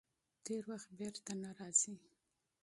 تېر 0.45 0.63
وخت 0.71 0.89
بېرته 0.99 1.31
نه 1.41 1.49
راځي. 1.57 1.95